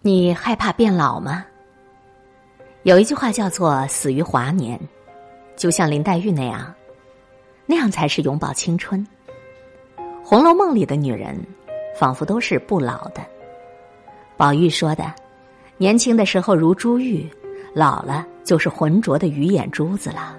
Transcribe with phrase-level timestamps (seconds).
[0.00, 1.44] 你害怕变老吗？
[2.84, 4.78] 有一句话叫做“死于华年”，
[5.56, 6.72] 就像林黛玉那样，
[7.66, 9.04] 那样才是永葆青春。
[10.24, 11.36] 《红楼梦》里的女人，
[11.98, 13.20] 仿佛都是不老的。
[14.36, 15.12] 宝玉说的
[15.78, 17.28] ：“年轻的时候如珠玉，
[17.74, 20.36] 老了就是浑浊的鱼眼珠子了。”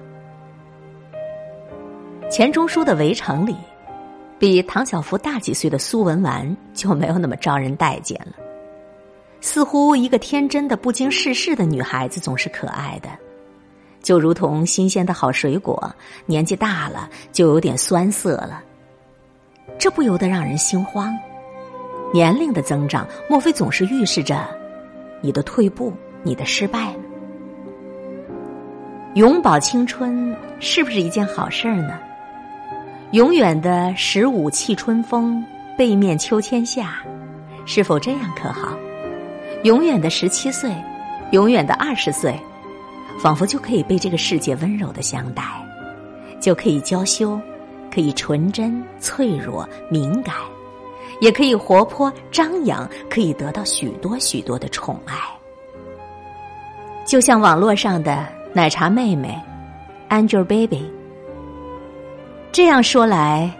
[2.31, 3.57] 钱钟书的《围城》里，
[4.39, 8.33] 比唐晓芙大几岁的苏文纨就没有那么招人待见了。
[9.41, 13.09] 似乎一个天真的不经世事的女孩子总是可爱的，
[14.01, 15.93] 就如同新鲜的好水果，
[16.25, 18.61] 年纪大了就有点酸涩了。
[19.77, 21.17] 这不由得让人心慌。
[22.11, 24.45] 年龄的增长，莫非总是预示着
[25.21, 25.93] 你的退步、
[26.23, 27.03] 你的失败呢？
[29.13, 31.97] 永葆青春是不是一件好事儿呢？
[33.11, 35.43] 永远的十五气春风，
[35.77, 37.01] 背面秋千下，
[37.65, 38.77] 是否这样可好？
[39.63, 40.73] 永远的十七岁，
[41.31, 42.33] 永远的二十岁，
[43.19, 45.43] 仿佛就可以被这个世界温柔的相待，
[46.39, 47.37] 就可以娇羞，
[47.93, 50.33] 可以纯真、脆弱、敏感，
[51.19, 55.15] 也可以活泼张扬，可以得到许多许多的宠爱。
[57.05, 59.37] 就像网络上的奶茶妹妹
[60.09, 60.89] ，Angel Baby。
[62.51, 63.51] 这样说来，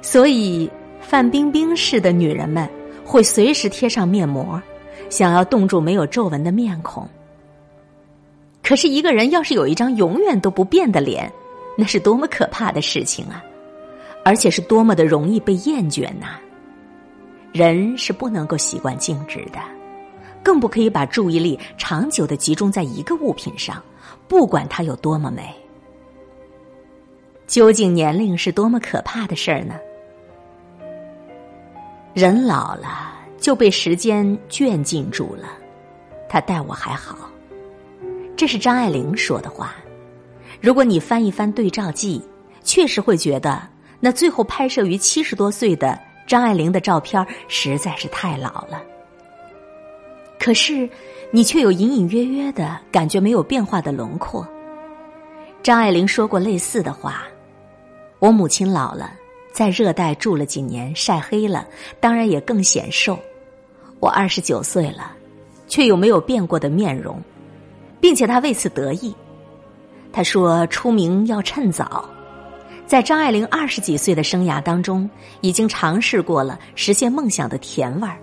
[0.00, 2.66] 所以范冰冰式的女人们
[3.04, 4.60] 会随时贴上面膜。
[5.10, 7.06] 想要冻住没有皱纹的面孔，
[8.62, 11.30] 可是一个人要是有一张永远都不变的脸，
[11.76, 13.44] 那是多么可怕的事情啊！
[14.24, 16.38] 而且是多么的容易被厌倦呐！
[17.52, 19.58] 人是不能够习惯静止的，
[20.42, 23.82] 更不可以把注意力长久的集中在一个物品上，
[24.28, 25.52] 不管它有多么美。
[27.48, 29.74] 究竟年龄是多么可怕的事儿呢？
[32.14, 33.19] 人老了。
[33.40, 35.48] 就被时间圈禁住了，
[36.28, 37.28] 他待我还好，
[38.36, 39.74] 这是张爱玲说的话。
[40.60, 42.22] 如果你翻一翻对照记，
[42.62, 43.66] 确实会觉得
[43.98, 48.82] 那最后拍摄于七十多岁的张爱玲的照片实在是太老了。
[50.38, 50.88] 可是
[51.30, 54.46] 你却有隐隐约约的感觉没有变化的轮廓。
[55.62, 57.24] 张爱玲说过类似的话
[58.20, 59.12] ：“我母亲老了，
[59.50, 61.66] 在热带住了几年，晒黑了，
[62.00, 63.18] 当然也更显瘦。”
[64.00, 65.12] 我二十九岁了，
[65.68, 67.22] 却有没有变过的面容，
[68.00, 69.14] 并且他为此得意。
[70.12, 72.08] 他说：“出名要趁早。”
[72.86, 75.08] 在张爱玲二十几岁的生涯当中，
[75.42, 78.16] 已经尝试过了实现梦想的甜味儿。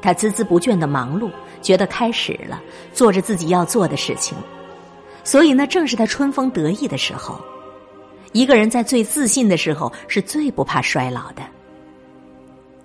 [0.00, 1.30] 他孜孜不倦的忙碌，
[1.60, 2.62] 觉得开始了，
[2.94, 4.38] 做着自己要做的事情。
[5.24, 7.38] 所以，那正是他春风得意的时候。
[8.32, 11.42] 一个人在最自信的时候，是最不怕衰老的。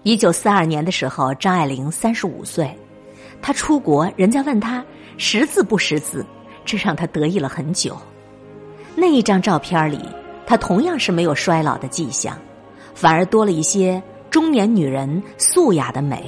[0.04, 2.74] 一九四二年的时候，张爱玲三十五岁，
[3.42, 4.84] 她出国，人家问她
[5.18, 6.26] 识字不识字，
[6.64, 7.98] 这让她得意了很久。
[8.96, 10.00] 那一张照片里，
[10.46, 12.38] 她同样是没有衰老的迹象，
[12.94, 16.24] 反而多了一些中年女人素雅的美。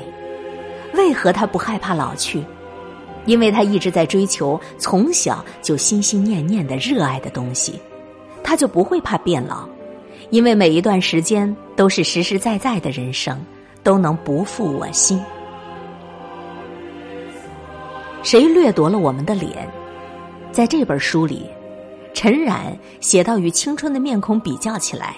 [0.93, 2.43] 为何她不害怕老去？
[3.25, 7.79] 因为她一直在追求从小就心心念念的热爱的东西，
[8.43, 9.69] 她就不会怕变老，
[10.31, 13.39] 因为每一段时间都是实实在在的人生。
[13.83, 15.19] 都能不负我心。
[18.21, 19.67] 谁掠夺了我们的脸？
[20.51, 21.45] 在这本书里，
[22.13, 25.15] 陈冉写到与青春的面孔比较起来，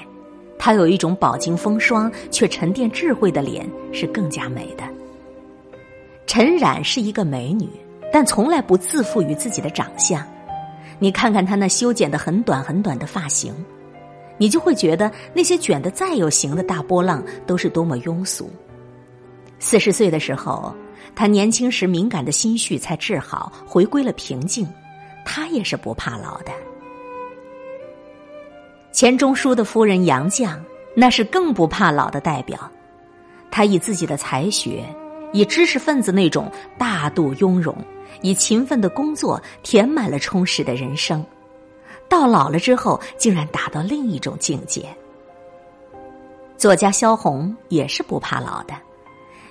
[0.59, 4.83] 她有一种饱经风霜却沉淀智慧的脸是更加美的。
[6.27, 7.67] 陈冉是一个美女，
[8.13, 10.23] 但从来不自负于自己的长相。
[10.99, 13.53] 你看看她那修剪的很短很短的发型。
[14.41, 18.49] 你就会觉得那些卷得再有型的大波浪都是多么庸俗。
[19.59, 20.75] 四十岁的时候，
[21.13, 24.67] 他年轻时敏感的心绪才治好，回归了平静。
[25.23, 26.51] 他也是不怕老的。
[28.91, 30.57] 钱钟书的夫人杨绛，
[30.95, 32.59] 那是更不怕老的代表。
[33.51, 34.83] 他以自己的才学，
[35.33, 37.77] 以知识分子那种大度雍容，
[38.23, 41.23] 以勤奋的工作填满了充实的人生。
[42.11, 44.85] 到老了之后，竟然达到另一种境界。
[46.57, 48.73] 作家萧红也是不怕老的，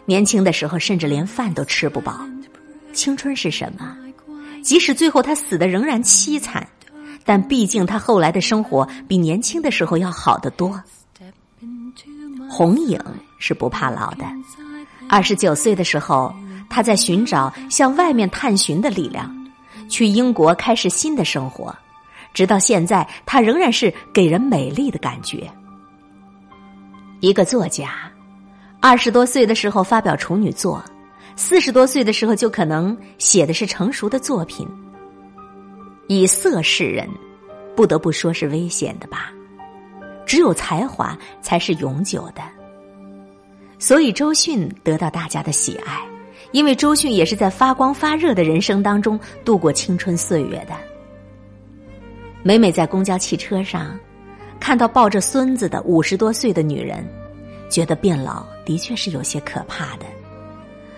[0.04, 2.20] 年轻的时候甚至连饭都吃不饱。
[2.92, 3.96] 青春是什么？
[4.62, 6.68] 即使最后他死的仍然凄惨，
[7.24, 10.78] 但毕竟他后来的生活比年轻的时候要好得多。
[12.46, 13.00] 红影
[13.38, 14.26] 是不怕老的，
[15.08, 16.30] 二十九岁的时候，
[16.68, 19.34] 他在寻找向外面探寻的力量，
[19.88, 21.74] 去英国开始新的生活。
[22.32, 25.50] 直到现在，她仍然是给人美丽的感觉。
[27.20, 28.10] 一个作家，
[28.80, 30.82] 二十多岁的时候发表处女作，
[31.36, 34.66] 四十多岁的时候就可能写的是成熟的作品。
[36.08, 37.08] 以色示人，
[37.76, 39.30] 不得不说是危险的吧？
[40.24, 42.42] 只有才华才是永久的。
[43.78, 46.00] 所以周迅得到大家的喜爱，
[46.52, 50.89] 因为周迅也是在发光发热的人生当中度过青春岁月的。
[52.42, 53.98] 每每在公交汽车上，
[54.58, 57.06] 看到抱着孙子的五十多岁的女人，
[57.68, 60.06] 觉得变老的确是有些可怕的。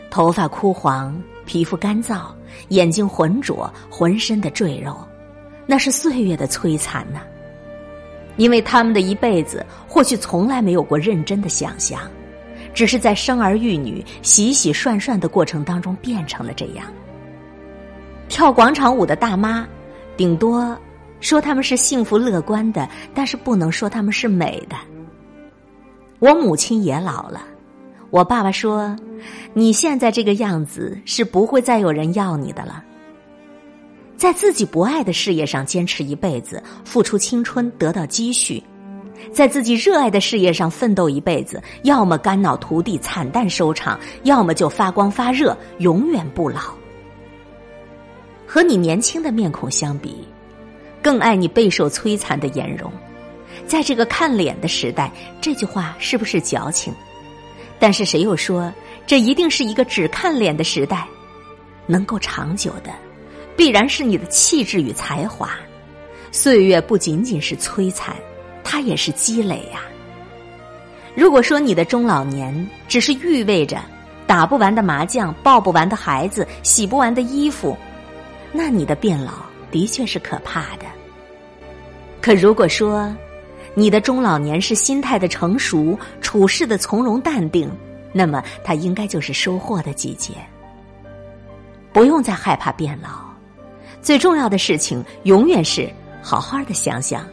[0.08, 2.26] 头发枯黄，皮肤干燥，
[2.68, 4.96] 眼睛浑浊，浑身的赘肉，
[5.66, 7.22] 那是岁月的摧残呐。
[8.36, 12.00] 因为他们的一辈子或许从来没有过认真的想象，
[12.72, 16.86] 只是在生儿育女、洗洗涮涮的过程当中变成了这样。
[18.28, 19.66] 跳广场舞的大妈，
[20.16, 20.78] 顶多。
[21.22, 24.76] 说他们是幸福乐观的，但是不能说他们是美的。
[26.18, 27.42] 我母亲也老了，
[28.10, 28.94] 我爸爸说
[29.54, 32.84] ：“你现在这个样子是不会再有人要你的了。”
[34.16, 38.62] 在自己不爱的事业上坚持一辈子，付出青春得到积蓄；
[39.32, 46.60] 在自己热爱的事业上奋斗一辈子，要么肝脑涂地惨淡收场，要么就发光发热永远不老。
[48.46, 50.24] 和你年轻的面孔相比。
[51.02, 52.90] 更爱你备受摧残的颜容，
[53.66, 55.10] 在这个看脸的时代，
[55.40, 56.94] 这句话是不是矫情？
[57.78, 58.72] 但是谁又说
[59.06, 61.06] 这一定是一个只看脸的时代？
[61.86, 62.92] 能够长久的，
[63.56, 65.50] 必然是你的气质与才华。
[66.30, 68.14] 岁月不仅仅是摧残，
[68.62, 69.82] 它也是积累呀。
[71.14, 73.78] 如果说你的中老年只是预味着
[74.26, 77.76] 打不完的麻将、抱不完的孩子、洗不完的衣服，
[78.52, 79.32] 那你的变老。
[79.72, 80.84] 的确是可怕的。
[82.20, 83.12] 可如果说，
[83.74, 87.68] 你的中老年是心态的成熟、处事的从容淡定，
[88.12, 90.34] 那么它应该就是收获的季节。
[91.92, 93.08] 不用再害怕变老，
[94.00, 95.90] 最重要的事情永远是
[96.22, 97.26] 好好的想想，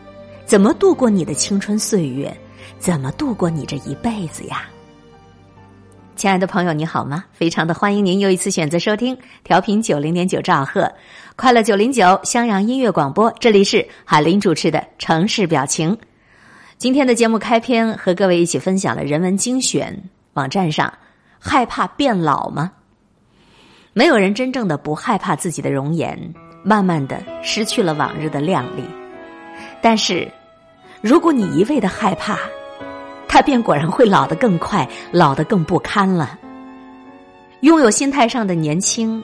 [0.46, 2.36] 怎么度过你的青春岁月，
[2.80, 4.70] 怎么度过你这一辈子呀。
[6.20, 7.24] 亲爱的朋友，你好吗？
[7.32, 10.92] 非常的欢迎您又一次选择收听调频九零点九兆赫，
[11.38, 13.34] 快乐九零九襄阳音乐广播。
[13.40, 15.98] 这里是海林主持的城市表情。
[16.78, 19.98] 今天的节目开篇和各位一起分享了人文精选
[20.34, 20.94] 网站上，
[21.40, 22.70] 害怕变老吗？
[23.94, 26.34] 没有人真正的不害怕自己的容颜
[26.66, 28.84] 慢慢的失去了往日的靓丽，
[29.82, 30.30] 但是
[31.00, 32.38] 如果你一味的害怕。
[33.30, 36.38] 他便果然会老得更快，老得更不堪了。
[37.62, 39.24] 拥有心态上的年轻、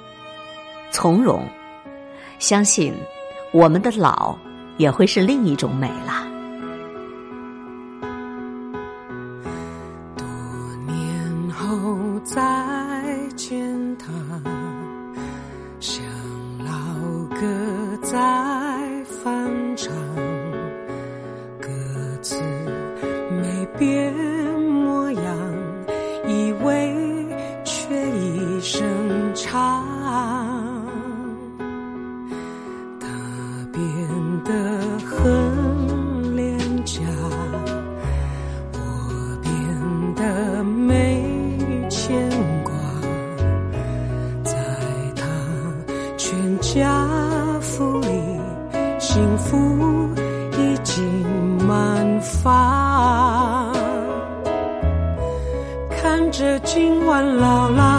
[0.91, 1.43] 从容，
[2.37, 2.93] 相信
[3.51, 4.37] 我们的老
[4.77, 6.34] 也会是另一种美了。
[46.27, 47.08] 全家
[47.62, 48.10] 福里，
[48.98, 50.10] 幸福
[50.58, 51.24] 已经
[51.67, 53.72] 满发。
[55.91, 57.94] 看着今晚老了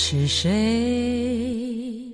[0.00, 2.06] 是谁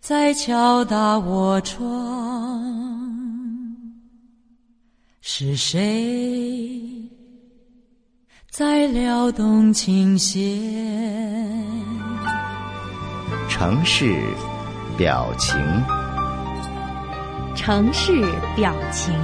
[0.00, 2.64] 在敲打我窗？
[5.20, 6.82] 是谁
[8.50, 10.42] 在撩动琴弦？
[13.50, 14.18] 城市
[14.96, 15.60] 表情，
[17.54, 18.24] 城市
[18.56, 19.14] 表情。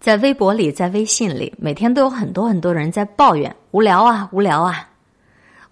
[0.00, 4.88] 在微博里，在微信里，每天都有很多很多人在抱怨无聊啊，无聊啊。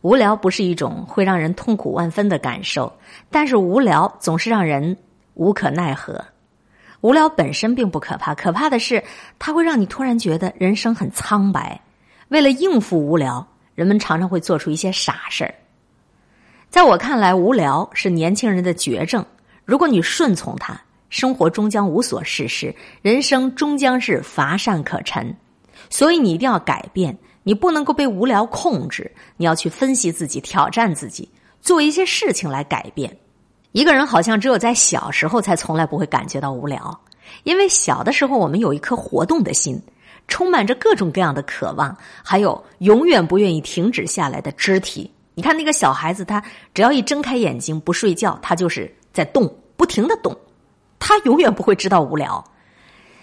[0.03, 2.93] 无聊不是一种会让人痛苦万分的感受，
[3.31, 4.95] 但是无聊总是让人
[5.33, 6.23] 无可奈何。
[7.01, 9.03] 无聊本身并不可怕，可怕的是
[9.39, 11.81] 它会让你突然觉得人生很苍白。
[12.29, 13.45] 为了应付无聊，
[13.75, 15.55] 人们常常会做出一些傻事儿。
[16.69, 19.25] 在我看来，无聊是年轻人的绝症。
[19.65, 25.35] 如果你顺从它，生活终将无所事事，人生终将是乏善可陈。
[25.91, 31.29] 所以你一定要改变，你不能够被无聊控制，你要去分析自己，挑战自己，
[31.61, 33.17] 做一些事情来改变。
[33.73, 37.01] 一个人好像只有在小时候才从来不会感觉到无聊，
[37.45, 39.81] 因为小的时候我们有一颗活动的心，
[40.27, 45.11] 充满着各种各样的渴望，还有永远不愿意停止下来的肢体。
[45.35, 46.43] 你看那个小孩子，他
[46.75, 50.37] 只要一睁开眼睛不睡觉，他就是在动，不停的动。
[50.99, 52.45] 他永远不会知道无聊，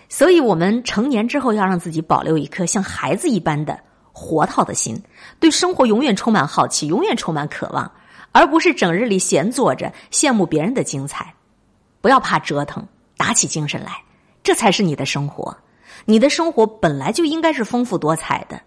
[0.09, 3.79] 所以我们成年之后要让自己保留一颗像孩子一般的
[4.11, 5.01] 活套的心，
[5.39, 7.91] 对生活永远充满好奇，永远充满渴望，
[8.31, 11.33] 而不是整日里闲坐着羡慕别人的精彩。
[12.01, 14.01] 不要怕折腾，打起精神来，
[14.43, 15.57] 这才是你的生活。
[16.05, 18.61] 你的生活本来就应该是丰富多彩的。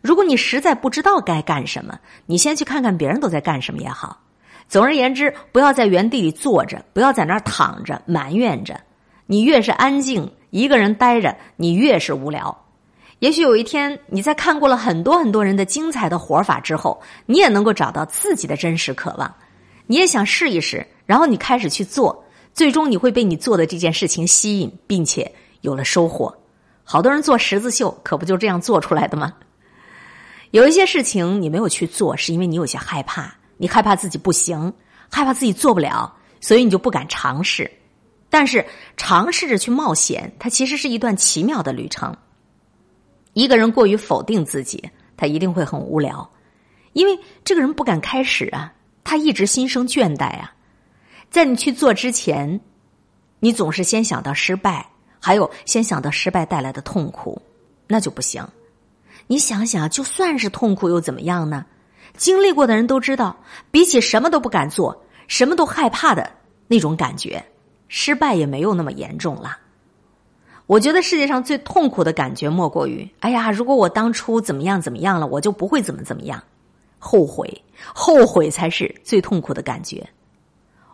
[0.00, 4.20] 如果你实在不知道该干什么，你先去看看别人都在干什么也好。
[4.68, 8.80] 总而言之，不要在原地里坐着，不要在那儿躺着埋怨着。
[9.26, 12.56] 你越是安静一个人待着，你越是无聊。
[13.20, 19.32] 也许有一天，你在看过了很多很多人的精彩的活法之后，你也能够找到自己的真实渴望，
[19.86, 25.30] 你也想试一试，然后你开始去做，最终你会被你做的这件事情吸引，并且
[25.60, 26.34] 有了收获。
[26.82, 29.32] 好多人做十字绣，可不就这样做出来的吗？
[30.50, 33.34] 有一些事情你没有去做，是因为你有些害怕。
[33.56, 34.72] 你害怕自己不行，
[35.10, 37.70] 害怕自己做不了，所以你就不敢尝试。
[38.28, 38.64] 但是
[38.96, 42.16] 尝试着去冒险，它其实是一段奇妙的旅程。
[43.32, 46.28] 一个人过于否定自己，他一定会很无聊，
[46.92, 50.52] 因为这个人不敢开始啊，他一直心生倦怠啊。
[51.30, 52.60] 在你去做之前，
[53.40, 57.40] 你总是先想到失败，还有先想到失败带来的痛苦，
[57.88, 58.46] 那就不行。
[59.26, 61.64] 你想想，就算是痛苦又怎么样呢？
[62.16, 63.36] 经历过的人都知道，
[63.70, 66.30] 比起什么都不敢做、什么都害怕的
[66.68, 67.44] 那种感觉，
[67.88, 69.58] 失败也没有那么严重了。
[70.66, 76.42] 我觉得世界上最痛苦的感觉莫过于：哎呀，如果我当初怎么样怎么样了，我就不会怎么怎么样。
[76.98, 77.62] 后悔，
[77.94, 80.08] 后悔才是最痛苦的感觉。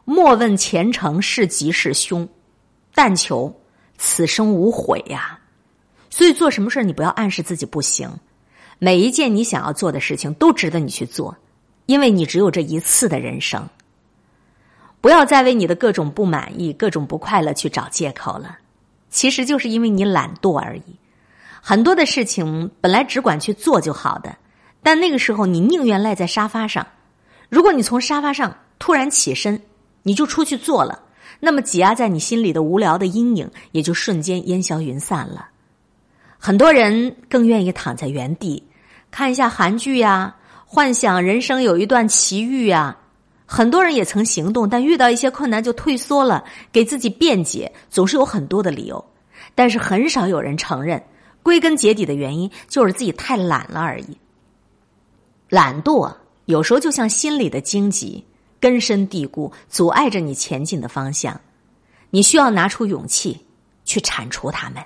[0.05, 2.29] 莫问前程是吉是凶，
[2.95, 3.55] 但求
[3.97, 5.39] 此生无悔呀。
[6.09, 8.11] 所以做什么事你不要暗示自己不行。
[8.83, 11.37] 每一件你想要做的事情都值得你去做，
[11.85, 13.69] 因为你只有这一次的人生。
[15.03, 18.57] 不要再为你的各种不满意、各种不快乐去找借口了，
[19.11, 20.97] 其实就是因为你懒惰而已。
[21.61, 24.35] 很多的事情本来只管去做就好的，
[24.83, 26.87] 但那个时候你宁愿赖在沙发上。
[27.51, 29.61] 如果你从沙发上突然起身，
[30.03, 30.99] 你就出去做了，
[31.39, 35.51] 那么挤压在你心里的无聊的阴影也就瞬间烟消云散了。
[36.39, 38.63] 很多人更愿意躺在原地，
[39.11, 40.37] 看一下韩剧呀，
[40.67, 42.97] 幻想人生有一段奇遇呀。
[43.47, 49.05] 很多人也曾行动，但遇到一些困难就退缩了，给自己辩解，总是有很多的理由。
[49.57, 51.03] 但是很少有人承认，
[51.43, 54.17] 归根结底的原因就是自己太懒了而已。
[55.49, 56.15] 懒惰
[56.45, 58.25] 有时候就像心里的荆棘，
[58.61, 61.41] 根深蒂固，阻碍着你前进的方向。
[62.11, 63.45] 你需要拿出勇气
[63.85, 64.81] 去铲除它们。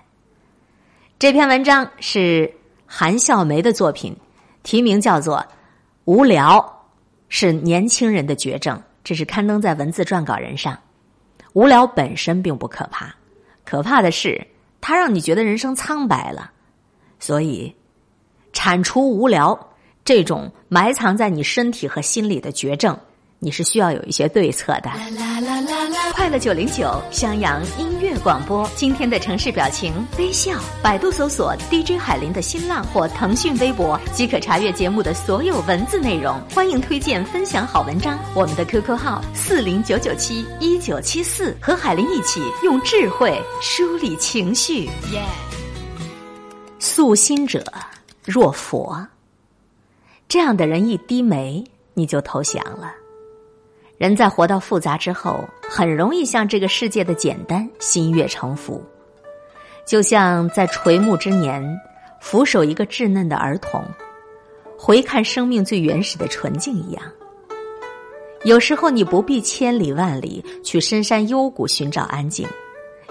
[1.18, 2.50] 这篇文章是
[2.96, 4.16] 韩笑梅的作品，
[4.62, 5.38] 题名叫做
[6.04, 6.60] 《无聊》。
[7.28, 10.78] 是年轻人的绝症，这是刊登在文字撰稿人上。
[11.54, 13.12] 无聊本身并不可怕，
[13.64, 14.46] 可怕的是
[14.80, 16.52] 它让你觉得人生苍白了。
[17.18, 17.74] 所以，
[18.52, 19.58] 铲除无聊
[20.04, 22.96] 这种埋藏在你身体和心里的绝症。
[23.40, 24.92] 你是需要有一些对策的。
[26.12, 30.60] 快乐九零九襄阳音乐广播，今天的城市表情微笑。
[30.82, 36.38] 百度搜索 DJ 海林的新浪或腾讯微博，即可查阅节目的所有文字内容。
[36.54, 38.18] 欢迎推荐分享好文章。
[38.34, 44.84] 我们的 QQ 号四零九九七一九七四，和海林一起用智慧梳理情绪。
[45.12, 45.22] 耶，
[46.78, 47.64] 素心者
[48.24, 49.06] 若佛，
[50.28, 52.92] 这样的人一低眉，你就投降了。
[53.96, 58.82] 人在活到复杂之后，很容易向这个世界的简单心悦诚服，
[59.86, 61.64] 就像在垂暮之年
[62.20, 63.82] 俯首一个稚嫩的儿童，
[64.76, 67.02] 回看生命最原始的纯净一样。
[68.42, 72.46] 有时候，你不必千里万里去深山幽谷寻找安静，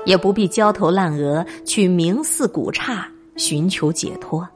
[0.05, 4.47] 也不必焦头烂额去冥寺古刹寻求解脱。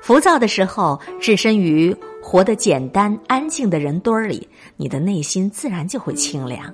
[0.00, 6.72] 浮躁的时候，置身于活得简单安静的人堆儿里，你的内心自然就会清凉。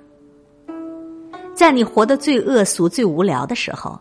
[1.55, 3.99] 在你活得最恶俗、最无聊的时候，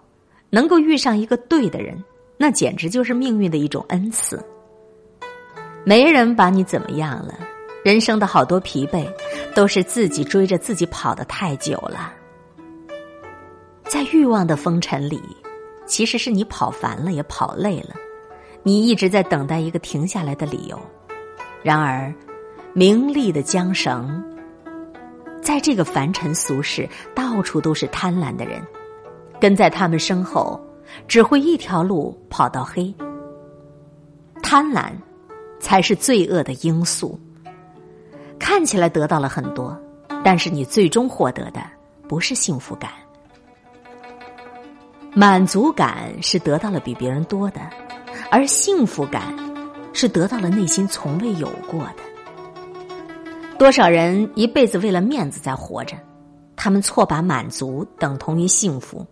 [0.50, 2.04] 能够遇上一个对的人，
[2.38, 4.44] 那简直就是命运的一种恩赐。
[5.86, 7.38] 没人把你怎么样了，
[7.84, 9.06] 人生的好多疲惫，
[9.54, 12.14] 都是自己追着自己跑的太久了。
[13.84, 15.22] 在欲望的风尘里，
[15.86, 17.94] 其实是你跑烦了，也跑累了。
[18.64, 20.80] 你一直在等待一个停下来的理由，
[21.64, 22.14] 然而，
[22.74, 24.22] 名利的缰绳，
[25.42, 28.62] 在这个凡尘俗世，到处都是贪婪的人，
[29.40, 30.60] 跟在他们身后，
[31.08, 32.94] 只会一条路跑到黑。
[34.42, 34.92] 贪婪，
[35.60, 37.18] 才是罪恶的因素。
[38.38, 39.80] 看起来得到了很多，
[40.22, 41.62] 但是你最终获得的
[42.10, 42.92] 不是幸福感，
[45.14, 47.62] 满足感是得到了比别人多的。
[48.30, 49.34] 而幸福感，
[49.94, 52.04] 是得到了内心从未有过的。
[53.58, 55.96] 多少人一辈子为了面子在活着，
[56.56, 59.06] 他们错把满足等同于幸福，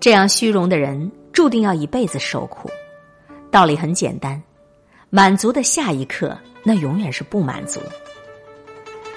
[0.00, 2.68] 这样虚荣的人注定要一辈子受苦。
[3.50, 4.42] 道理很简单，
[5.10, 7.80] 满足的下一刻，那永远是不满足。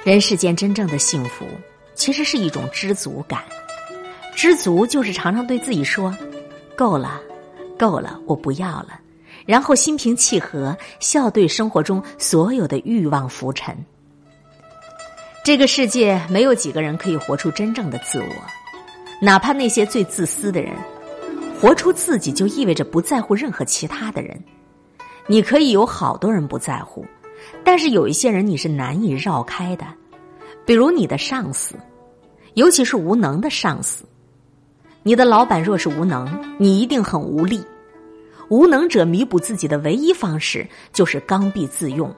[0.04, 1.45] 人世间真正的幸福，
[1.95, 3.43] 其实是一种知足感。
[4.36, 6.15] 知足就是常常对自己说
[6.75, 7.19] ：“够了，
[7.77, 8.99] 够了，我不要了。”
[9.52, 13.76] 然后心平气和，笑对生活中所有的欲望浮沉。
[15.44, 18.34] 这个世界没有几个人可以活出真正的自我，
[19.22, 20.74] 哪怕那些最自私的人，
[21.60, 24.42] 活出自己就意味着不在乎任何其他的人。
[25.28, 27.06] 你可以有好多人不在乎，
[27.62, 29.86] 但是有一些人你是难以绕开的，
[30.66, 31.76] 比如你的上司，
[32.54, 34.06] 尤其是无能的上司。
[35.04, 37.62] 你的老板若是无能，你一定很无力。
[38.52, 42.14] 无能者弥补自己的唯一方式就是刚愎自用，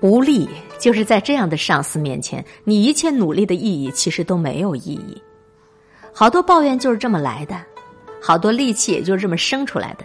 [0.00, 0.48] 无力
[0.80, 5.22] 就是在这样的上司面前，你一切努力的意义其实都没有意义。
[6.12, 7.56] 好多抱怨就是这么来的，
[8.20, 10.04] 好多戾气也就是这么生出来的。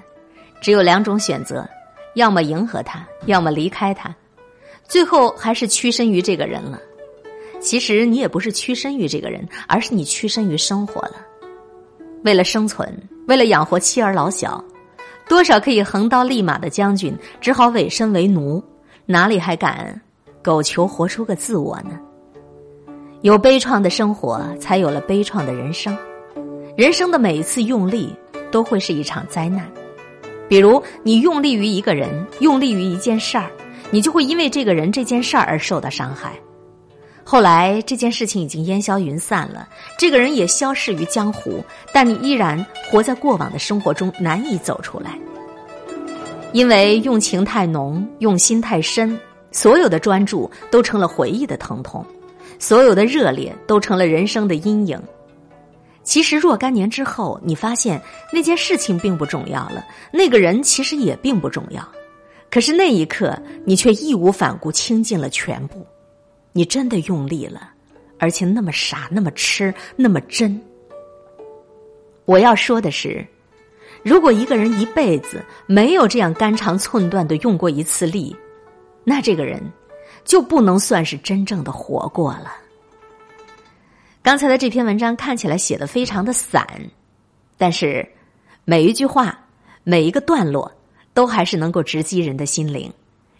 [0.61, 1.67] 只有两种选择：
[2.13, 4.15] 要么迎合他，要么离开他。
[4.87, 6.79] 最后还是屈身于这个人了。
[7.59, 11.15] 其实你也不是屈身于这个人，而是你屈身于生活了。
[12.23, 12.95] 为了生存，
[13.27, 14.63] 为了养活妻儿老小。
[15.27, 18.63] 多少可以横刀立马的将军，只好委身为奴，
[19.05, 19.99] 哪里还敢
[20.43, 21.99] 苟求活出个自我呢？
[23.21, 25.97] 有悲怆的生活，才有了悲怆的人生。
[26.77, 28.13] 人生的每一次用力，
[28.51, 29.65] 都会是一场灾难。
[30.47, 33.49] 比如，你用力于一个人，用力于一件事儿，
[33.89, 36.33] 你就会因为这个人、这件事儿而受到伤害。
[37.27, 45.17] 后来，这件事情已经烟消云散了，这个人也消逝于江湖，但你依然活在过往的生活中，难以走出来。
[46.53, 49.19] 因为用情太浓，用心太深，
[49.51, 52.05] 所有的专注都成了回忆的疼痛，
[52.59, 55.01] 所有的热烈都成了人生的阴影。
[56.03, 57.99] 其实若干年之后，你发现
[58.31, 59.83] 那件事情并不重要了，
[60.13, 61.83] 那个人其实也并不重要。
[62.51, 63.35] 可是那一刻，
[63.65, 65.85] 你却义无反顾倾尽了全部，
[66.57, 67.69] 你真的用力了，
[68.17, 70.57] 而且那么傻，那么痴，那么真。
[72.23, 73.27] 我要说的是，
[74.03, 78.33] 如果一个人一辈子没有这样肝肠寸断的用过一次力，
[79.03, 79.61] 那这个人
[80.23, 82.55] 就不能算是真正的活过了。
[84.23, 86.65] 刚才的这篇文章看起来写的非常的散，
[87.57, 88.07] 但是
[88.63, 89.37] 每一句话、
[89.83, 90.71] 每一个段落
[91.13, 92.89] 都还是能够直击人的心灵。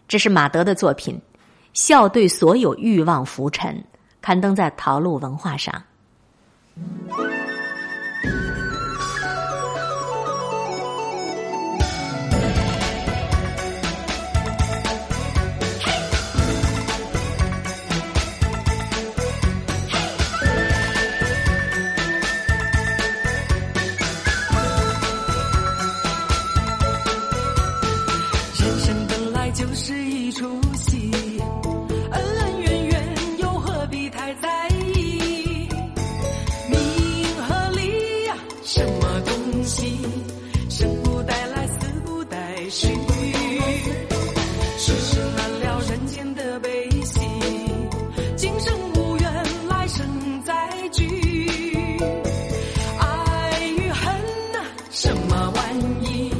[0.06, 1.16] 这是马德的作品
[1.76, 3.76] 《笑对所有欲望浮沉》，
[4.22, 5.84] 刊登在陶路文化上。
[55.52, 55.64] 万
[56.02, 56.35] 一。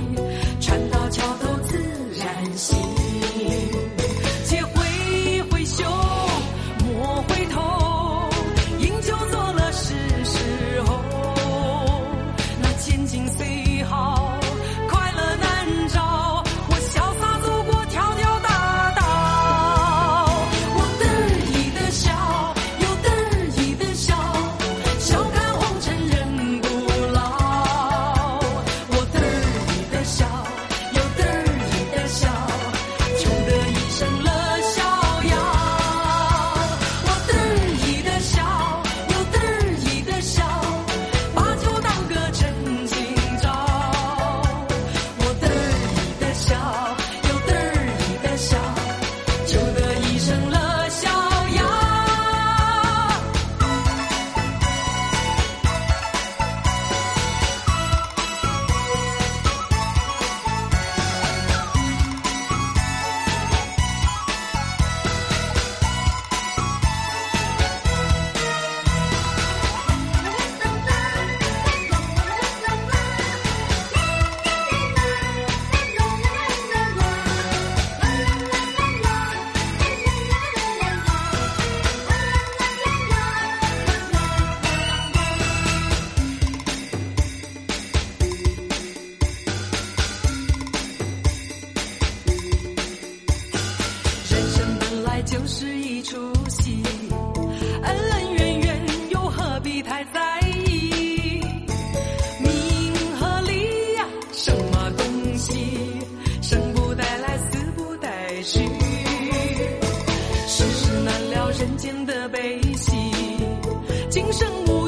[114.32, 114.85] 生无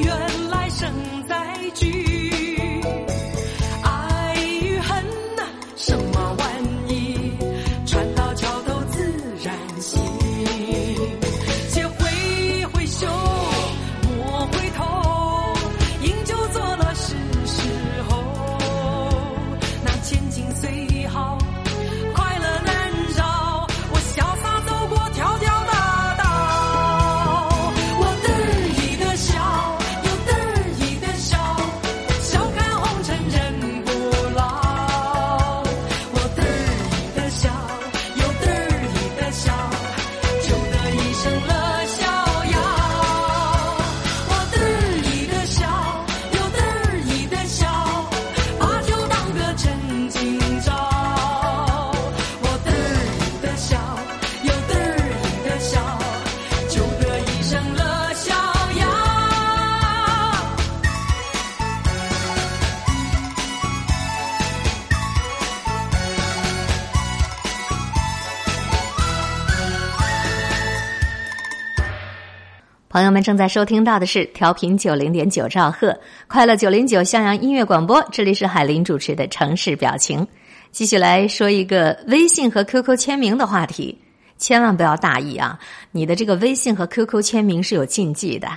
[72.98, 75.96] 朋友们正在收听到的是调频九零点九兆赫
[76.28, 80.28] 快乐九零九襄阳音乐广播，这里是海林主持的城市表情。
[80.72, 83.96] 继续来说一个微信和 QQ 签名的话题。
[84.40, 85.60] 千万不要大意啊！
[85.92, 88.50] 你的这个微信和 QQ 签名是有禁忌的。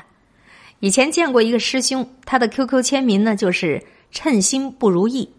[0.78, 5.30] 以前见过一个师兄，他的 QQ 签名呢就是“称心不如意”。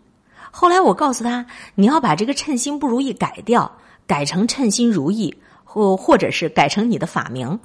[0.51, 5.33] 后来我告诉他，你要把这个“称心不如意”改掉，改成“称心如意”，
[5.65, 7.59] 或或者是改成你的法名。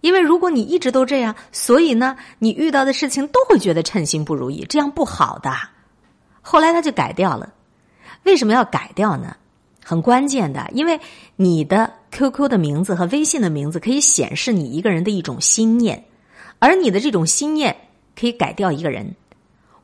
[0.00, 5.52] 因为如果你一直都这样，所以呢，你遇到的事情都会觉得称心不如意，这样不好的。
[6.40, 7.52] 后来他就改掉了。
[8.24, 9.36] 为什么要改掉呢？
[9.82, 11.00] 很关键的，因为
[11.36, 16.04] 你的 QQ 的名字和微信的名字可以显示你一个人的一种心念，
[16.58, 17.76] 而你的这种心念
[18.18, 19.14] 可以改掉一个人。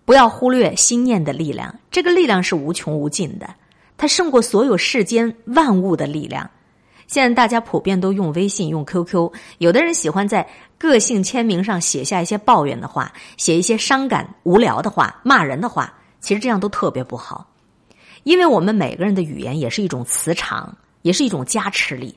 [0.05, 3.55] 不要忽略心念的力量，这个力量是无穷无尽的，
[3.96, 6.48] 它胜过所有世间万物的力量。
[7.07, 17.49] 现在大家普遍都用微信、用 QQ，有的人喜欢在个性签名上写下一些抱怨的话，写一些伤感、无聊的话、骂人的话，其实这样都特别不好。
[18.25, 22.12] 因为我们每个人的语言也是一种磁场，也是一种加持力。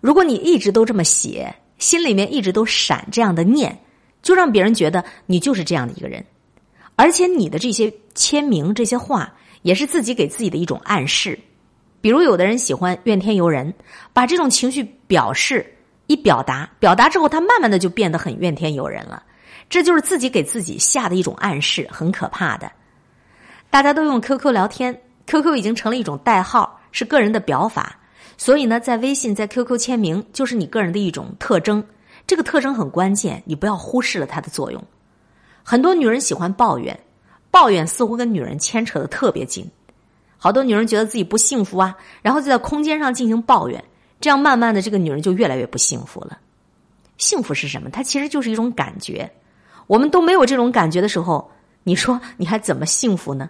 [0.00, 3.78] 如果你一直都这么写，心里面一直都闪这样的念，
[4.22, 6.24] 就让别人觉得你就是这样的一个人。
[6.96, 11.38] 而且你的这些签名、这些话，也是自己给自己的一种暗示。
[12.02, 13.72] 比如，有的人喜欢怨天尤人，
[14.12, 15.64] 把这种情绪表示
[16.08, 19.22] 一表达，表达之后，他慢慢的就变得很怨天尤人了。
[19.70, 22.70] 这就是自己给自己下的一种暗示，很可怕的。
[23.70, 25.00] 大家都用 QQ 聊天。
[25.24, 27.96] QQ 已经成了一种代号，是个人的表法，
[28.36, 31.82] 所以呢，在微信、在 QQ 签名就是你个人的一种特征。
[32.26, 34.82] 这个特征很关键，你不要忽视了它的作用。
[35.62, 36.98] 很多女人喜欢抱怨，
[37.52, 39.64] 抱怨似乎跟女人牵扯的特别紧。
[40.42, 43.82] 好多女人觉得自己不幸福啊，然后就在空间上进行抱怨，
[44.20, 46.36] 这样慢慢的，这个女人就越来越不幸福了。
[47.16, 47.88] 幸福是什么？
[47.90, 49.30] 它其实就是一种感觉。
[49.86, 51.48] 我们都没有这种感觉的时候，
[51.84, 53.48] 你说你还怎么幸福呢？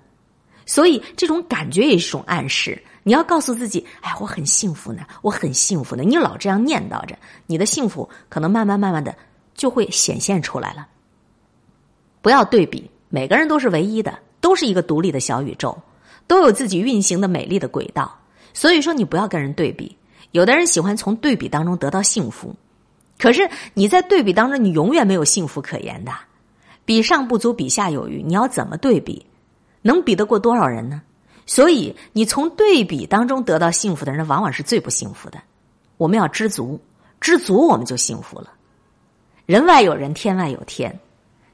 [0.67, 2.81] 所以，这种感觉也是一种暗示。
[3.05, 9.17] 你要告诉自己：“哎，我很幸福呢，我很幸福呢。”你老这样念叨着，你的幸福可能慢慢慢慢的
[9.55, 10.87] 就会显现出来了。
[12.21, 15.77] 不要对比，每个人都是唯一的，都是一个独立的小宇宙，
[16.27, 18.19] 都有自己运行的美丽的轨道。
[18.55, 19.97] 所以说，你不要跟人对比。
[20.33, 22.55] 有的人喜欢从对比当中得到幸福，
[23.19, 26.13] 可是你在对比当中，你永远没有幸福可言的。
[26.85, 28.23] 比上不足，比下有余。
[28.23, 29.25] 你要怎么对比？
[29.83, 31.03] 能比得过多少人呢？
[31.45, 35.39] 所以，你从对比当中得到幸福的人，往往是最不幸福的。
[35.97, 36.81] 我们要知足，
[37.21, 38.53] 知足我们就幸福了。
[39.45, 40.99] 人外有人，天外有天。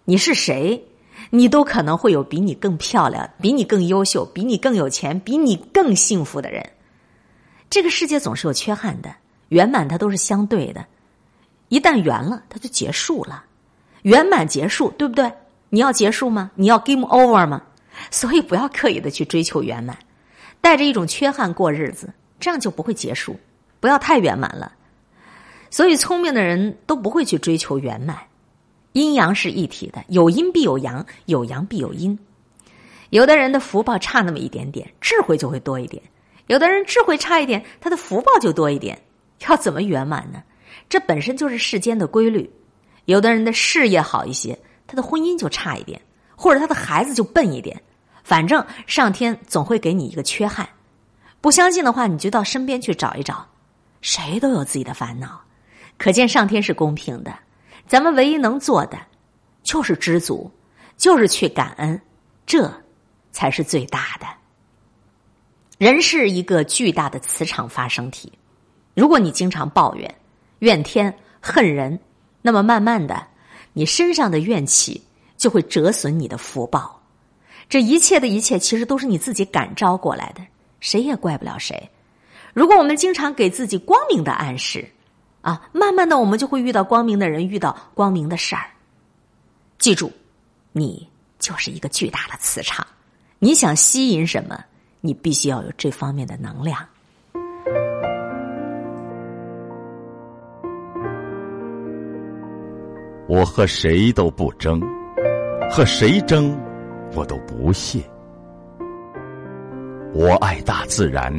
[0.05, 0.83] 你是谁，
[1.31, 6.65] 你都可能会有比你更漂亮、比你更优秀、比你更有钱、比你更幸福的人。
[7.69, 9.15] 这个世界总是有缺憾的，
[9.49, 10.85] 圆满它都是相对的。
[11.69, 13.45] 一旦圆了，它就结束了。
[14.03, 15.31] 圆满结束，对不对？
[15.69, 16.51] 你要结束吗？
[16.55, 17.63] 你要 game over 吗？
[18.11, 19.99] 所以不要刻意的去追求圆满，
[20.63, 22.09] 带着一种缺憾过日子，
[22.41, 23.39] 这样就不会结束。
[23.81, 24.73] 不要太圆满了。
[25.69, 28.17] 所以聪明的人都不会去追求圆满。
[28.99, 32.19] 阴阳是一体的，有阴必有阳，有阳必有阴。
[33.11, 36.03] 有的人的福报差那么一点点，智慧就会多一点；
[36.49, 39.01] 有的人智慧差一点，他的福报就多一点。
[39.47, 40.43] 要怎么圆满呢？
[40.89, 42.51] 这本身就是世间的规律。
[43.05, 44.59] 有的人的事业好一些，
[44.89, 46.03] 他的婚姻就差一点，
[46.35, 47.81] 或者他的孩子就笨一点。
[48.25, 50.69] 反正上天总会给你一个缺憾，
[51.41, 53.47] 不相信的话，你就到身边去找一找。
[54.01, 55.41] 谁都有自己的烦恼，
[55.97, 57.33] 可见上天是公平的。
[57.89, 58.99] 咱们唯一能做的，
[59.63, 60.51] 就是知足，
[60.99, 62.01] 就是去感恩，
[62.45, 62.71] 这
[63.33, 64.27] 才是最大的。
[65.79, 68.31] 人是一个巨大的磁场发生体，
[68.95, 70.15] 如果你经常抱怨、
[70.59, 71.99] 怨天、恨人，
[72.43, 73.27] 那么慢慢的，
[73.73, 75.03] 你身上的怨气
[75.39, 77.01] 就会折损你的福报。
[77.71, 80.43] 这一切的一切，其实都是你自己感召过来的，
[80.81, 81.91] 谁也怪不了谁。
[82.53, 84.87] 如果我们经常给自己光明的暗示，
[85.41, 88.63] 啊，慢慢的我们就会遇到光明的人，遇到光明的事儿。
[89.79, 90.11] 记住，
[90.73, 92.87] 你就是一个巨大的磁场，
[93.39, 94.59] 你想吸引什么，
[95.01, 96.85] 你必须要有这方面的能量。
[103.29, 104.81] 我和谁都不争，
[105.71, 106.59] 和谁争？
[107.15, 108.01] 我都不屑。
[110.15, 111.33] 我爱大自然，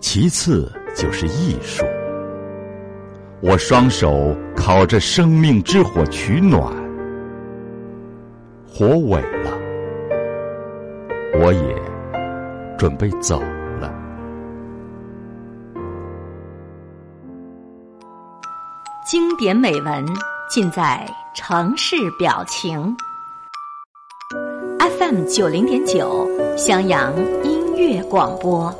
[0.00, 1.84] 其次就是艺术。
[3.46, 6.72] 我双手烤着生命之火取暖，
[8.66, 9.50] 火萎了，
[11.38, 11.82] 我也
[12.78, 13.38] 准备走
[13.78, 13.92] 了。
[19.06, 20.02] 经典美文
[20.48, 22.96] 尽在城市表情。
[24.98, 26.26] FM 九零点九，
[26.56, 28.74] 襄阳音乐广播。